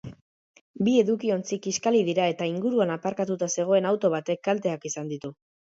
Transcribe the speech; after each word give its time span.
Bi 0.87 0.93
edukiontzi 1.01 1.59
kiskali 1.67 2.01
dira 2.09 2.27
eta 2.33 2.49
inguruan 2.55 2.97
aparkatuta 2.97 3.53
zegoen 3.59 3.93
auto 3.93 4.13
batek 4.19 4.47
kalteak 4.51 4.91
izan 4.93 5.17
ditu. 5.17 5.35